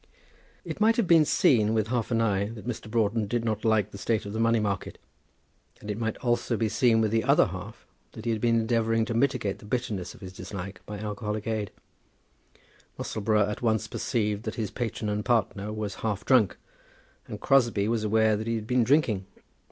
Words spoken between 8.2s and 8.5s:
he had